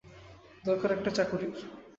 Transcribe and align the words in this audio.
দরকার 0.63 0.89
একটা 0.91 1.09
চাকুরির! 1.17 1.53